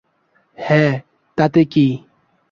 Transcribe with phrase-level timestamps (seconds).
[0.57, 0.93] হ্যাঁ,
[1.37, 1.87] তাতে কী?